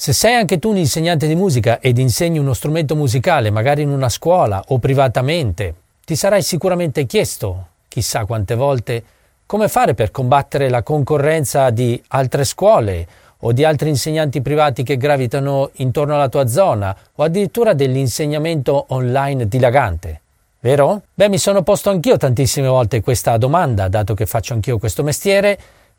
Se 0.00 0.12
sei 0.12 0.36
anche 0.36 0.60
tu 0.60 0.68
un 0.68 0.76
insegnante 0.76 1.26
di 1.26 1.34
musica 1.34 1.80
ed 1.80 1.98
insegni 1.98 2.38
uno 2.38 2.54
strumento 2.54 2.94
musicale, 2.94 3.50
magari 3.50 3.82
in 3.82 3.90
una 3.90 4.08
scuola 4.08 4.62
o 4.68 4.78
privatamente, 4.78 5.74
ti 6.04 6.14
sarai 6.14 6.40
sicuramente 6.40 7.04
chiesto, 7.04 7.66
chissà 7.88 8.24
quante 8.24 8.54
volte, 8.54 9.02
come 9.44 9.66
fare 9.66 9.94
per 9.94 10.12
combattere 10.12 10.68
la 10.68 10.84
concorrenza 10.84 11.70
di 11.70 12.00
altre 12.10 12.44
scuole 12.44 13.08
o 13.38 13.50
di 13.50 13.64
altri 13.64 13.88
insegnanti 13.88 14.40
privati 14.40 14.84
che 14.84 14.96
gravitano 14.96 15.70
intorno 15.78 16.14
alla 16.14 16.28
tua 16.28 16.46
zona 16.46 16.96
o 17.16 17.24
addirittura 17.24 17.72
dell'insegnamento 17.72 18.84
online 18.90 19.48
dilagante. 19.48 20.20
Vero? 20.60 21.02
Beh, 21.12 21.28
mi 21.28 21.38
sono 21.38 21.64
posto 21.64 21.90
anch'io 21.90 22.16
tantissime 22.16 22.68
volte 22.68 23.00
questa 23.00 23.36
domanda, 23.36 23.88
dato 23.88 24.14
che 24.14 24.26
faccio 24.26 24.54
anch'io 24.54 24.78
questo 24.78 25.02
mestiere, 25.02 25.58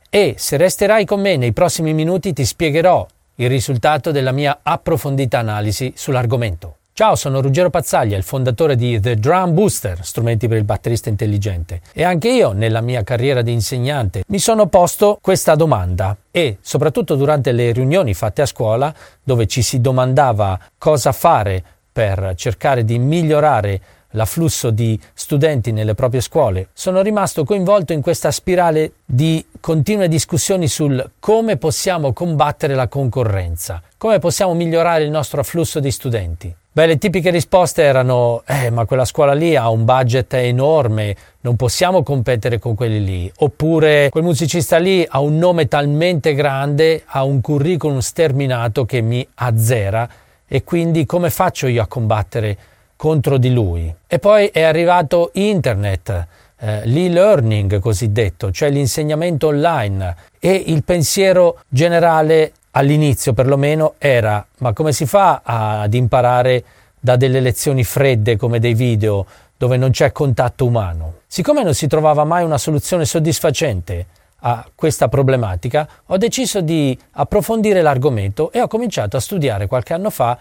e 0.10 0.36
se 0.38 0.56
resterai 0.56 1.04
con 1.04 1.20
me 1.20 1.36
nei 1.36 1.52
prossimi 1.52 1.94
minuti 1.94 2.32
ti 2.32 2.46
spiegherò 2.46 3.06
il 3.40 3.50
risultato 3.50 4.12
della 4.12 4.32
mia 4.32 4.60
approfondita 4.62 5.40
analisi 5.40 5.94
sull'argomento. 5.96 6.76
Ciao, 6.92 7.16
sono 7.16 7.40
Ruggero 7.40 7.70
Pazzaglia, 7.70 8.18
il 8.18 8.24
fondatore 8.24 8.76
di 8.76 9.00
The 9.00 9.16
Drum 9.16 9.54
Booster, 9.54 10.00
strumenti 10.04 10.50
per 10.50 10.58
il 10.58 10.66
batterista 10.66 11.08
intelligente. 11.08 11.80
E 11.94 12.04
anche 12.04 12.28
io, 12.28 12.52
nella 12.52 12.82
mia 12.82 13.04
carriera 13.04 13.42
di 13.42 13.54
insegnante, 13.54 14.24
mi 14.28 14.40
sono 14.40 14.68
posto 14.68 15.18
questa 15.22 15.56
domanda 15.56 16.18
e, 16.30 16.58
soprattutto 16.60 17.16
durante 17.16 17.54
le 17.54 17.72
riunioni 17.72 18.14
fatte 18.14 18.42
a 18.42 18.46
scuola, 18.46 18.94
dove 19.24 19.48
ci 19.48 19.62
si 19.62 19.80
domandava 19.80 20.60
cosa 20.78 21.14
fare 21.14 21.64
per 21.94 22.34
cercare 22.36 22.84
di 22.84 23.00
migliorare 23.00 23.82
l'afflusso 24.12 24.70
di 24.70 25.00
studenti 25.14 25.72
nelle 25.72 25.96
proprie 25.96 26.22
scuole, 26.22 26.70
sono 26.74 27.02
rimasto 27.02 27.44
coinvolto 27.44 27.94
in 27.94 28.02
questa 28.02 28.32
spirale 28.32 28.94
di 29.06 29.46
continue 29.60 30.08
discussioni 30.08 30.68
sul 30.68 31.12
come 31.20 31.58
possiamo 31.58 32.14
combattere 32.14 32.76
la 32.76 32.88
concorrenza, 32.88 33.82
come 33.98 34.20
possiamo 34.20 34.54
migliorare 34.54 35.04
il 35.04 35.12
nostro 35.12 35.42
afflusso 35.42 35.80
di 35.80 35.92
studenti. 35.92 36.56
Beh, 36.72 36.86
le 36.86 36.98
tipiche 36.98 37.32
risposte 37.32 37.82
erano: 37.82 38.44
Eh, 38.46 38.70
ma 38.70 38.86
quella 38.86 39.04
scuola 39.04 39.34
lì 39.34 39.56
ha 39.56 39.70
un 39.70 39.86
budget 39.86 40.34
enorme, 40.36 41.16
non 41.42 41.56
possiamo 41.56 42.04
competere 42.04 42.60
con 42.60 42.76
quelli 42.76 43.04
lì. 43.04 43.32
Oppure 43.40 44.10
quel 44.10 44.24
musicista 44.24 44.78
lì 44.78 45.06
ha 45.06 45.20
un 45.20 45.38
nome 45.38 45.68
talmente 45.68 46.34
grande, 46.36 47.04
ha 47.06 47.24
un 47.24 47.42
curriculum 47.42 48.00
sterminato 48.00 48.86
che 48.86 49.02
mi 49.02 49.28
azzera 49.36 50.08
e 50.48 50.64
quindi 50.64 51.06
come 51.06 51.30
faccio 51.30 51.68
io 51.68 51.82
a 51.82 51.88
combattere 51.88 52.58
contro 53.00 53.38
di 53.38 53.54
lui. 53.54 53.96
E 54.08 54.20
poi 54.20 54.48
è 54.48 54.62
arrivato 54.62 55.30
internet, 55.36 56.28
eh, 56.60 56.82
l'e-learning 56.84 57.80
cosiddetto, 57.80 58.52
cioè 58.52 58.70
l'insegnamento 58.70 59.48
online 59.48 60.16
e 60.38 60.52
il 60.68 60.84
pensiero 60.84 61.62
generale 61.70 62.52
all'inizio 62.72 63.32
perlomeno 63.32 63.94
era 64.00 64.46
ma 64.58 64.74
come 64.74 64.92
si 64.92 65.06
fa 65.06 65.40
ad 65.46 65.94
imparare 65.94 66.62
da 67.00 67.16
delle 67.16 67.40
lezioni 67.40 67.86
fredde 67.86 68.36
come 68.36 68.60
dei 68.60 68.74
video 68.74 69.26
dove 69.56 69.78
non 69.78 69.92
c'è 69.92 70.12
contatto 70.12 70.66
umano? 70.66 71.20
Siccome 71.26 71.64
non 71.64 71.74
si 71.74 71.88
trovava 71.88 72.26
mai 72.26 72.44
una 72.44 72.58
soluzione 72.58 73.06
soddisfacente 73.06 74.08
a 74.40 74.68
questa 74.76 75.08
problematica, 75.08 75.88
ho 76.08 76.18
deciso 76.18 76.60
di 76.60 77.00
approfondire 77.12 77.82
l'argomento 77.82 78.52
e 78.52 78.60
ho 78.60 78.68
cominciato 78.68 79.16
a 79.16 79.22
studiare 79.22 79.68
qualche 79.68 79.94
anno 79.94 80.10
fa 80.10 80.38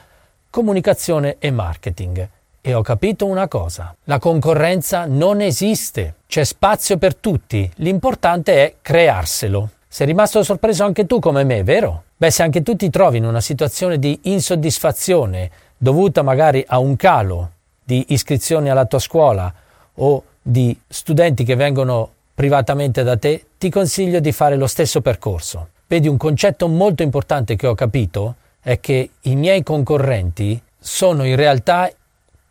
comunicazione 0.51 1.37
e 1.39 1.53
marketing 1.53 2.29
e 2.61 2.75
ho 2.75 2.83
capito 2.83 3.27
una 3.27 3.49
cosa, 3.49 3.95
la 4.05 4.19
concorrenza 4.19 5.07
non 5.07 5.41
esiste, 5.41 6.17
c'è 6.27 6.45
spazio 6.45 6.99
per 6.99 7.15
tutti, 7.15 7.71
l'importante 7.77 8.55
è 8.55 8.75
crearselo. 8.83 9.71
Sei 9.89 10.07
rimasto 10.07 10.43
sorpreso 10.43 10.85
anche 10.85 11.07
tu 11.07 11.19
come 11.19 11.45
me, 11.45 11.63
vero? 11.63 12.05
Beh, 12.17 12.31
se 12.31 12.43
anche 12.43 12.63
tu 12.63 12.77
ti 12.77 12.91
trovi 12.91 13.19
in 13.19 13.25
una 13.25 13.41
situazione 13.41 13.99
di 13.99 14.19
insoddisfazione 14.25 15.51
dovuta 15.77 16.23
magari 16.23 16.63
a 16.67 16.79
un 16.79 16.97
calo 16.97 17.53
di 17.83 18.07
iscrizioni 18.09 18.69
alla 18.69 18.85
tua 18.85 18.99
scuola 18.99 19.53
o 19.95 20.23
di 20.43 20.79
studenti 20.87 21.45
che 21.45 21.55
vengono 21.55 22.11
privatamente 22.35 23.03
da 23.03 23.17
te, 23.17 23.47
ti 23.57 23.71
consiglio 23.71 24.21
di 24.21 24.31
fare 24.33 24.57
lo 24.57 24.67
stesso 24.67 25.01
percorso. 25.01 25.69
Vedi, 25.87 26.07
un 26.07 26.19
concetto 26.19 26.69
molto 26.69 27.03
importante 27.03 27.57
che 27.57 27.67
ho 27.67 27.75
capito 27.75 28.35
è 28.61 28.79
che 28.79 29.11
i 29.23 29.37
miei 29.37 29.63
concorrenti 29.63 30.61
sono 30.79 31.25
in 31.25 31.37
realtà 31.37 31.91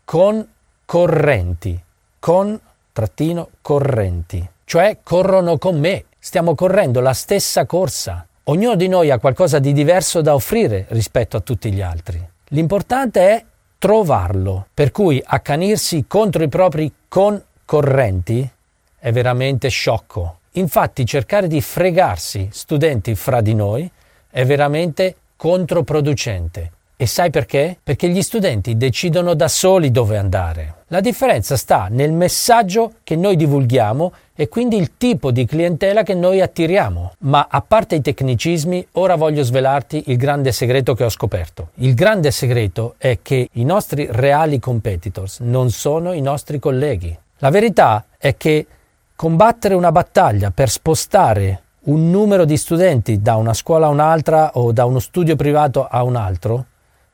concorrenti, 0.08 1.78
con 2.18 2.58
trattino 2.92 3.50
correnti, 3.60 4.48
cioè 4.64 5.00
corrono 5.02 5.58
con 5.58 5.78
me, 5.78 6.06
stiamo 6.18 6.54
correndo 6.54 7.00
la 7.00 7.12
stessa 7.12 7.66
corsa. 7.66 8.26
Ognuno 8.44 8.74
di 8.74 8.88
noi 8.88 9.10
ha 9.10 9.18
qualcosa 9.18 9.58
di 9.58 9.74
diverso 9.74 10.22
da 10.22 10.32
offrire 10.32 10.86
rispetto 10.88 11.36
a 11.36 11.40
tutti 11.40 11.70
gli 11.70 11.82
altri. 11.82 12.26
L'importante 12.48 13.20
è 13.20 13.44
trovarlo, 13.76 14.68
per 14.72 14.92
cui 14.92 15.22
accanirsi 15.22 16.06
contro 16.08 16.42
i 16.42 16.48
propri 16.48 16.90
concorrenti 17.06 18.50
è 18.98 19.12
veramente 19.12 19.68
sciocco. 19.68 20.38
Infatti 20.52 21.04
cercare 21.04 21.48
di 21.48 21.60
fregarsi 21.60 22.48
studenti 22.50 23.14
fra 23.14 23.42
di 23.42 23.52
noi 23.52 23.90
è 24.30 24.46
veramente 24.46 25.16
controproducente. 25.36 26.72
E 27.00 27.06
sai 27.06 27.30
perché? 27.30 27.78
Perché 27.80 28.08
gli 28.08 28.22
studenti 28.22 28.76
decidono 28.76 29.34
da 29.34 29.46
soli 29.46 29.92
dove 29.92 30.16
andare. 30.16 30.82
La 30.88 30.98
differenza 30.98 31.56
sta 31.56 31.86
nel 31.88 32.10
messaggio 32.10 32.94
che 33.04 33.14
noi 33.14 33.36
divulghiamo 33.36 34.12
e 34.34 34.48
quindi 34.48 34.76
il 34.76 34.96
tipo 34.96 35.30
di 35.30 35.44
clientela 35.44 36.02
che 36.02 36.14
noi 36.14 36.40
attiriamo. 36.40 37.12
Ma 37.18 37.46
a 37.48 37.60
parte 37.60 37.94
i 37.94 38.00
tecnicismi, 38.00 38.84
ora 38.94 39.14
voglio 39.14 39.44
svelarti 39.44 40.02
il 40.06 40.16
grande 40.16 40.50
segreto 40.50 40.94
che 40.94 41.04
ho 41.04 41.08
scoperto. 41.08 41.68
Il 41.74 41.94
grande 41.94 42.32
segreto 42.32 42.96
è 42.98 43.20
che 43.22 43.48
i 43.52 43.64
nostri 43.64 44.08
reali 44.10 44.58
competitors 44.58 45.38
non 45.38 45.70
sono 45.70 46.12
i 46.12 46.20
nostri 46.20 46.58
colleghi. 46.58 47.16
La 47.38 47.50
verità 47.50 48.06
è 48.18 48.36
che 48.36 48.66
combattere 49.14 49.74
una 49.74 49.92
battaglia 49.92 50.50
per 50.50 50.68
spostare 50.68 51.62
un 51.82 52.10
numero 52.10 52.44
di 52.44 52.56
studenti 52.56 53.22
da 53.22 53.36
una 53.36 53.54
scuola 53.54 53.86
a 53.86 53.90
un'altra 53.90 54.50
o 54.54 54.72
da 54.72 54.84
uno 54.84 54.98
studio 54.98 55.36
privato 55.36 55.86
a 55.86 56.02
un 56.02 56.16
altro 56.16 56.66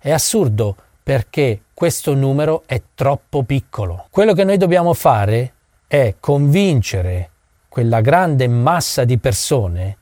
è 0.04 0.10
assurdo 0.10 0.76
perché 1.02 1.62
questo 1.72 2.12
numero 2.12 2.64
è 2.66 2.82
troppo 2.94 3.42
piccolo. 3.42 4.04
Quello 4.10 4.34
che 4.34 4.44
noi 4.44 4.58
dobbiamo 4.58 4.92
fare 4.92 5.52
è 5.86 6.16
convincere 6.20 7.30
quella 7.70 8.02
grande 8.02 8.46
massa 8.46 9.04
di 9.04 9.16
persone 9.16 9.96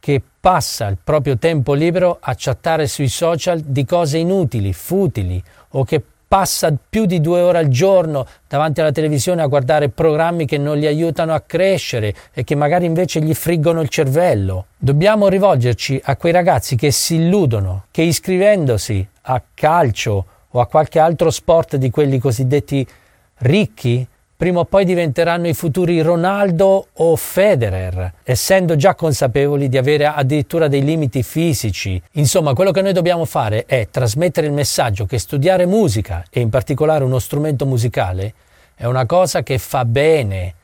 che 0.00 0.20
passa 0.38 0.86
il 0.88 0.98
proprio 1.02 1.38
tempo 1.38 1.72
libero 1.72 2.18
a 2.20 2.34
chattare 2.36 2.86
sui 2.86 3.08
social 3.08 3.60
di 3.60 3.86
cose 3.86 4.18
inutili, 4.18 4.74
futili 4.74 5.42
o 5.70 5.82
che 5.82 6.02
passa 6.28 6.70
più 6.88 7.06
di 7.06 7.22
due 7.22 7.40
ore 7.40 7.56
al 7.56 7.68
giorno 7.68 8.26
davanti 8.46 8.82
alla 8.82 8.92
televisione 8.92 9.40
a 9.40 9.46
guardare 9.46 9.88
programmi 9.88 10.44
che 10.44 10.58
non 10.58 10.76
li 10.76 10.86
aiutano 10.86 11.32
a 11.32 11.40
crescere 11.40 12.14
e 12.34 12.44
che 12.44 12.54
magari 12.54 12.84
invece 12.84 13.22
gli 13.22 13.32
friggono 13.32 13.80
il 13.80 13.88
cervello. 13.88 14.66
Dobbiamo 14.76 15.28
rivolgerci 15.28 15.98
a 16.04 16.16
quei 16.16 16.32
ragazzi 16.32 16.76
che 16.76 16.90
si 16.90 17.14
illudono 17.14 17.86
che 17.90 18.02
iscrivendosi 18.02 19.08
a 19.30 19.42
calcio 19.54 20.26
o 20.48 20.60
a 20.60 20.66
qualche 20.66 20.98
altro 20.98 21.30
sport 21.30 21.76
di 21.76 21.90
quelli 21.90 22.18
cosiddetti 22.18 22.86
ricchi 23.38 24.06
prima 24.38 24.60
o 24.60 24.64
poi 24.64 24.84
diventeranno 24.84 25.48
i 25.48 25.52
futuri 25.52 26.00
Ronaldo 26.00 26.86
o 26.92 27.16
Federer, 27.16 28.12
essendo 28.22 28.76
già 28.76 28.94
consapevoli 28.94 29.68
di 29.68 29.76
avere 29.76 30.06
addirittura 30.06 30.68
dei 30.68 30.84
limiti 30.84 31.24
fisici. 31.24 32.00
Insomma, 32.12 32.54
quello 32.54 32.70
che 32.70 32.80
noi 32.80 32.92
dobbiamo 32.92 33.24
fare 33.24 33.64
è 33.66 33.88
trasmettere 33.90 34.46
il 34.46 34.52
messaggio 34.52 35.06
che 35.06 35.18
studiare 35.18 35.66
musica 35.66 36.22
e 36.30 36.38
in 36.38 36.50
particolare 36.50 37.02
uno 37.02 37.18
strumento 37.18 37.66
musicale 37.66 38.32
è 38.76 38.84
una 38.84 39.06
cosa 39.06 39.42
che 39.42 39.58
fa 39.58 39.84
bene 39.84 40.54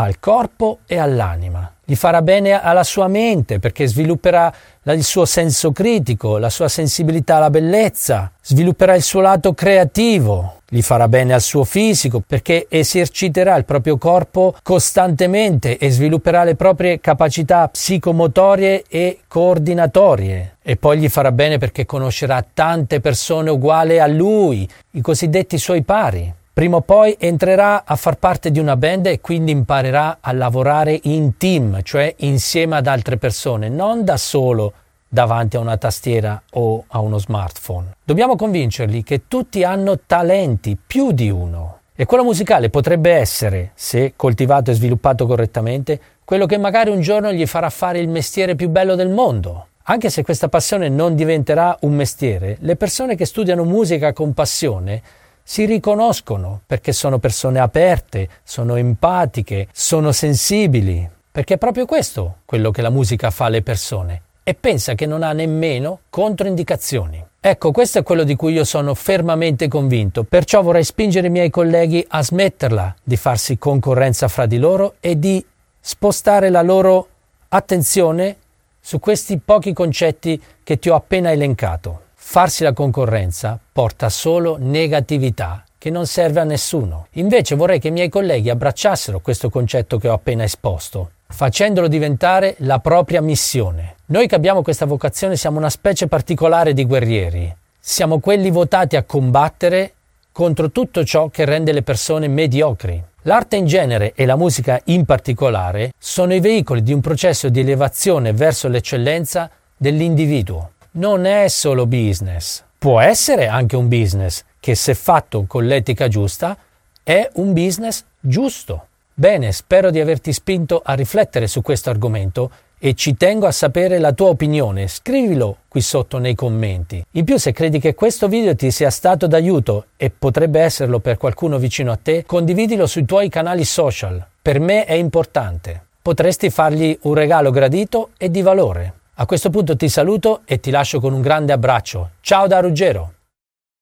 al 0.00 0.20
corpo 0.20 0.78
e 0.86 0.98
all'anima. 0.98 1.72
Gli 1.84 1.96
farà 1.96 2.22
bene 2.22 2.60
alla 2.60 2.84
sua 2.84 3.08
mente 3.08 3.58
perché 3.58 3.86
svilupperà 3.86 4.52
il 4.84 5.02
suo 5.02 5.24
senso 5.24 5.72
critico, 5.72 6.38
la 6.38 6.50
sua 6.50 6.68
sensibilità 6.68 7.36
alla 7.36 7.50
bellezza, 7.50 8.30
svilupperà 8.42 8.94
il 8.94 9.02
suo 9.02 9.20
lato 9.20 9.54
creativo, 9.54 10.60
gli 10.68 10.82
farà 10.82 11.08
bene 11.08 11.32
al 11.32 11.40
suo 11.40 11.64
fisico 11.64 12.22
perché 12.24 12.66
eserciterà 12.68 13.56
il 13.56 13.64
proprio 13.64 13.96
corpo 13.96 14.54
costantemente 14.62 15.78
e 15.78 15.90
svilupperà 15.90 16.44
le 16.44 16.56
proprie 16.56 17.00
capacità 17.00 17.66
psicomotorie 17.68 18.84
e 18.86 19.20
coordinatorie. 19.26 20.56
E 20.62 20.76
poi 20.76 20.98
gli 20.98 21.08
farà 21.08 21.32
bene 21.32 21.58
perché 21.58 21.86
conoscerà 21.86 22.44
tante 22.52 23.00
persone 23.00 23.50
uguali 23.50 23.98
a 23.98 24.06
lui, 24.06 24.68
i 24.92 25.00
cosiddetti 25.00 25.58
suoi 25.58 25.82
pari. 25.82 26.34
Prima 26.58 26.78
o 26.78 26.80
poi 26.80 27.14
entrerà 27.20 27.84
a 27.84 27.94
far 27.94 28.16
parte 28.16 28.50
di 28.50 28.58
una 28.58 28.76
band 28.76 29.06
e 29.06 29.20
quindi 29.20 29.52
imparerà 29.52 30.18
a 30.20 30.32
lavorare 30.32 30.98
in 31.04 31.36
team, 31.36 31.82
cioè 31.84 32.12
insieme 32.16 32.74
ad 32.74 32.88
altre 32.88 33.16
persone, 33.16 33.68
non 33.68 34.04
da 34.04 34.16
solo 34.16 34.72
davanti 35.06 35.54
a 35.54 35.60
una 35.60 35.76
tastiera 35.76 36.42
o 36.54 36.82
a 36.88 36.98
uno 36.98 37.18
smartphone. 37.18 37.92
Dobbiamo 38.02 38.34
convincerli 38.34 39.04
che 39.04 39.28
tutti 39.28 39.62
hanno 39.62 40.00
talenti, 40.04 40.76
più 40.84 41.12
di 41.12 41.30
uno. 41.30 41.78
E 41.94 42.06
quello 42.06 42.24
musicale 42.24 42.70
potrebbe 42.70 43.12
essere, 43.12 43.70
se 43.76 44.14
coltivato 44.16 44.72
e 44.72 44.74
sviluppato 44.74 45.28
correttamente, 45.28 46.00
quello 46.24 46.46
che 46.46 46.58
magari 46.58 46.90
un 46.90 47.00
giorno 47.00 47.30
gli 47.30 47.46
farà 47.46 47.70
fare 47.70 48.00
il 48.00 48.08
mestiere 48.08 48.56
più 48.56 48.68
bello 48.68 48.96
del 48.96 49.10
mondo. 49.10 49.68
Anche 49.84 50.10
se 50.10 50.24
questa 50.24 50.48
passione 50.48 50.88
non 50.88 51.14
diventerà 51.14 51.78
un 51.82 51.94
mestiere, 51.94 52.56
le 52.62 52.74
persone 52.74 53.14
che 53.14 53.26
studiano 53.26 53.62
musica 53.62 54.12
con 54.12 54.34
passione 54.34 55.02
si 55.50 55.64
riconoscono 55.64 56.60
perché 56.66 56.92
sono 56.92 57.18
persone 57.18 57.58
aperte, 57.58 58.28
sono 58.44 58.74
empatiche, 58.74 59.68
sono 59.72 60.12
sensibili, 60.12 61.08
perché 61.32 61.54
è 61.54 61.56
proprio 61.58 61.86
questo 61.86 62.40
quello 62.44 62.70
che 62.70 62.82
la 62.82 62.90
musica 62.90 63.30
fa 63.30 63.46
alle 63.46 63.62
persone 63.62 64.20
e 64.42 64.52
pensa 64.52 64.94
che 64.94 65.06
non 65.06 65.22
ha 65.22 65.32
nemmeno 65.32 66.00
controindicazioni. 66.10 67.24
Ecco, 67.40 67.70
questo 67.70 68.00
è 68.00 68.02
quello 68.02 68.24
di 68.24 68.36
cui 68.36 68.52
io 68.52 68.64
sono 68.64 68.94
fermamente 68.94 69.68
convinto, 69.68 70.24
perciò 70.24 70.60
vorrei 70.60 70.84
spingere 70.84 71.28
i 71.28 71.30
miei 71.30 71.48
colleghi 71.48 72.04
a 72.06 72.22
smetterla 72.22 72.96
di 73.02 73.16
farsi 73.16 73.56
concorrenza 73.56 74.28
fra 74.28 74.44
di 74.44 74.58
loro 74.58 74.96
e 75.00 75.18
di 75.18 75.42
spostare 75.80 76.50
la 76.50 76.60
loro 76.60 77.08
attenzione 77.48 78.36
su 78.78 79.00
questi 79.00 79.38
pochi 79.38 79.72
concetti 79.72 80.38
che 80.62 80.78
ti 80.78 80.90
ho 80.90 80.94
appena 80.94 81.32
elencato. 81.32 82.02
Farsi 82.30 82.62
la 82.62 82.74
concorrenza 82.74 83.58
porta 83.72 84.10
solo 84.10 84.58
negatività 84.60 85.64
che 85.78 85.88
non 85.88 86.06
serve 86.06 86.40
a 86.40 86.44
nessuno. 86.44 87.06
Invece 87.12 87.54
vorrei 87.54 87.80
che 87.80 87.88
i 87.88 87.90
miei 87.90 88.10
colleghi 88.10 88.50
abbracciassero 88.50 89.20
questo 89.20 89.48
concetto 89.48 89.96
che 89.96 90.10
ho 90.10 90.12
appena 90.12 90.44
esposto, 90.44 91.12
facendolo 91.26 91.88
diventare 91.88 92.56
la 92.58 92.80
propria 92.80 93.22
missione. 93.22 93.94
Noi 94.08 94.28
che 94.28 94.34
abbiamo 94.34 94.60
questa 94.60 94.84
vocazione 94.84 95.36
siamo 95.36 95.56
una 95.56 95.70
specie 95.70 96.06
particolare 96.06 96.74
di 96.74 96.84
guerrieri. 96.84 97.56
Siamo 97.80 98.18
quelli 98.18 98.50
votati 98.50 98.96
a 98.96 99.04
combattere 99.04 99.94
contro 100.30 100.70
tutto 100.70 101.04
ciò 101.06 101.28
che 101.30 101.46
rende 101.46 101.72
le 101.72 101.82
persone 101.82 102.28
mediocri. 102.28 103.02
L'arte 103.22 103.56
in 103.56 103.64
genere 103.64 104.12
e 104.14 104.26
la 104.26 104.36
musica 104.36 104.78
in 104.84 105.06
particolare 105.06 105.94
sono 105.98 106.34
i 106.34 106.40
veicoli 106.40 106.82
di 106.82 106.92
un 106.92 107.00
processo 107.00 107.48
di 107.48 107.60
elevazione 107.60 108.34
verso 108.34 108.68
l'eccellenza 108.68 109.50
dell'individuo. 109.74 110.72
Non 110.98 111.26
è 111.26 111.46
solo 111.46 111.86
business. 111.86 112.64
Può 112.76 112.98
essere 112.98 113.46
anche 113.46 113.76
un 113.76 113.86
business 113.86 114.42
che 114.58 114.74
se 114.74 114.96
fatto 114.96 115.44
con 115.46 115.64
l'etica 115.64 116.08
giusta 116.08 116.56
è 117.04 117.30
un 117.34 117.52
business 117.52 118.02
giusto. 118.18 118.86
Bene, 119.14 119.52
spero 119.52 119.92
di 119.92 120.00
averti 120.00 120.32
spinto 120.32 120.82
a 120.84 120.94
riflettere 120.94 121.46
su 121.46 121.62
questo 121.62 121.90
argomento 121.90 122.50
e 122.80 122.94
ci 122.94 123.16
tengo 123.16 123.46
a 123.46 123.52
sapere 123.52 124.00
la 124.00 124.10
tua 124.10 124.30
opinione. 124.30 124.88
Scrivilo 124.88 125.58
qui 125.68 125.82
sotto 125.82 126.18
nei 126.18 126.34
commenti. 126.34 127.00
In 127.12 127.24
più, 127.24 127.38
se 127.38 127.52
credi 127.52 127.78
che 127.78 127.94
questo 127.94 128.26
video 128.26 128.56
ti 128.56 128.72
sia 128.72 128.90
stato 128.90 129.28
d'aiuto 129.28 129.84
e 129.96 130.10
potrebbe 130.10 130.58
esserlo 130.58 130.98
per 130.98 131.16
qualcuno 131.16 131.58
vicino 131.58 131.92
a 131.92 131.98
te, 132.02 132.24
condividilo 132.26 132.88
sui 132.88 133.04
tuoi 133.04 133.28
canali 133.28 133.64
social. 133.64 134.26
Per 134.42 134.58
me 134.58 134.84
è 134.84 134.94
importante. 134.94 135.80
Potresti 136.02 136.50
fargli 136.50 136.98
un 137.02 137.14
regalo 137.14 137.52
gradito 137.52 138.10
e 138.18 138.32
di 138.32 138.42
valore. 138.42 138.94
A 139.20 139.26
questo 139.26 139.50
punto 139.50 139.74
ti 139.74 139.88
saluto 139.88 140.42
e 140.44 140.60
ti 140.60 140.70
lascio 140.70 141.00
con 141.00 141.12
un 141.12 141.20
grande 141.20 141.52
abbraccio. 141.52 142.10
Ciao 142.20 142.46
da 142.46 142.60
Ruggero! 142.60 143.17